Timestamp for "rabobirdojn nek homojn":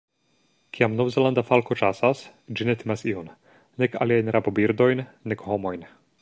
4.37-5.87